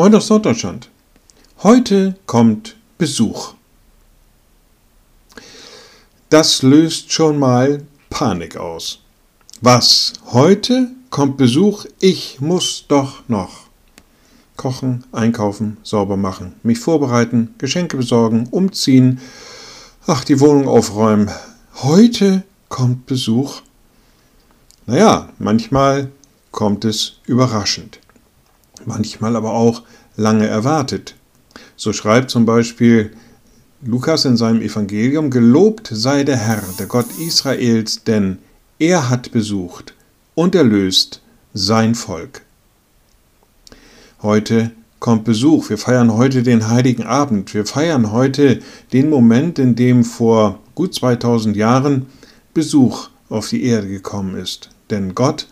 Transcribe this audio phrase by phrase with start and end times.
[0.00, 0.90] Moin aus Norddeutschland.
[1.64, 3.54] Heute kommt Besuch.
[6.30, 9.00] Das löst schon mal Panik aus.
[9.60, 10.12] Was?
[10.26, 11.84] Heute kommt Besuch?
[11.98, 13.62] Ich muss doch noch
[14.56, 19.20] kochen, einkaufen, sauber machen, mich vorbereiten, Geschenke besorgen, umziehen,
[20.06, 21.28] ach, die Wohnung aufräumen.
[21.82, 23.62] Heute kommt Besuch.
[24.86, 26.12] Naja, manchmal
[26.52, 27.98] kommt es überraschend
[28.86, 29.82] manchmal aber auch
[30.16, 31.14] lange erwartet.
[31.76, 33.12] So schreibt zum Beispiel
[33.82, 38.38] Lukas in seinem Evangelium, Gelobt sei der Herr, der Gott Israels, denn
[38.78, 39.94] er hat besucht
[40.34, 41.22] und erlöst
[41.54, 42.42] sein Volk.
[44.22, 45.70] Heute kommt Besuch.
[45.70, 47.54] Wir feiern heute den heiligen Abend.
[47.54, 48.60] Wir feiern heute
[48.92, 52.06] den Moment, in dem vor gut 2000 Jahren
[52.54, 54.70] Besuch auf die Erde gekommen ist.
[54.90, 55.48] Denn Gott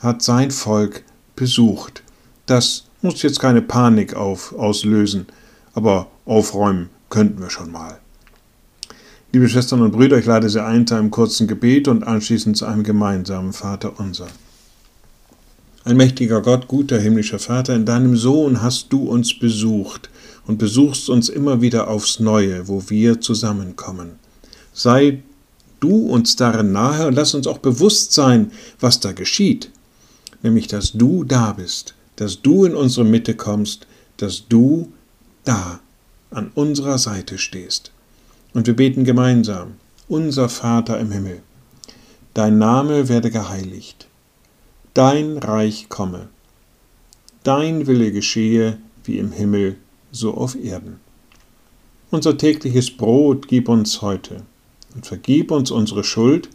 [0.00, 1.02] hat sein Volk
[1.36, 2.02] besucht.
[2.50, 5.26] Das muss jetzt keine Panik auf, auslösen,
[5.72, 8.00] aber aufräumen könnten wir schon mal.
[9.30, 12.66] Liebe Schwestern und Brüder, ich lade Sie ein zu einem kurzen Gebet und anschließend zu
[12.66, 14.26] einem gemeinsamen Vater unser.
[15.84, 20.10] Ein mächtiger Gott, guter himmlischer Vater, in deinem Sohn hast du uns besucht
[20.44, 24.18] und besuchst uns immer wieder aufs Neue, wo wir zusammenkommen.
[24.72, 25.22] Sei
[25.78, 29.70] du uns darin nahe und lass uns auch bewusst sein, was da geschieht,
[30.42, 33.86] nämlich dass du da bist, dass du in unsere Mitte kommst,
[34.18, 34.92] dass du
[35.44, 35.80] da
[36.30, 37.92] an unserer Seite stehst.
[38.52, 39.76] Und wir beten gemeinsam,
[40.06, 41.40] unser Vater im Himmel,
[42.34, 44.06] dein Name werde geheiligt,
[44.92, 46.28] dein Reich komme,
[47.42, 49.76] dein Wille geschehe wie im Himmel,
[50.12, 51.00] so auf Erden.
[52.10, 54.42] Unser tägliches Brot gib uns heute
[54.94, 56.50] und vergib uns unsere Schuld,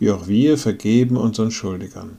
[0.00, 2.18] wie auch wir vergeben unseren Schuldigern